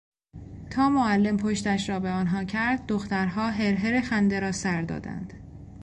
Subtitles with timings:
[0.69, 5.33] تا معلم پشتش را به آنها کرد دخترها هرهر خنده را سر دادند.